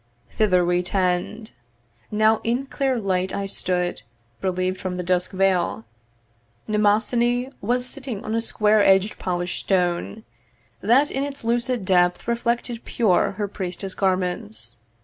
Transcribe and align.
'Thither 0.31 0.65
we 0.65 0.81
tend.' 0.81 1.51
Now 2.09 2.41
in 2.43 2.65
clear 2.65 2.97
light 2.99 3.35
I 3.35 3.45
stood, 3.45 4.01
Reliev'd 4.41 4.79
from 4.79 4.97
the 4.97 5.03
dusk 5.03 5.31
vale. 5.31 5.85
Mnemosyne 6.67 7.53
Was 7.61 7.85
sitting 7.85 8.25
on 8.25 8.33
a 8.33 8.41
square 8.41 8.79
edg'd 8.81 9.19
polish'd 9.19 9.59
stone, 9.65 10.23
That 10.81 11.11
in 11.11 11.23
its 11.23 11.43
lucid 11.43 11.85
depth 11.85 12.27
reflected 12.27 12.83
pure 12.83 13.33
Her 13.33 13.47
priestess 13.47 13.93
garments. 13.93 14.77